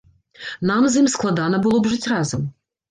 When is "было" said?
1.69-1.77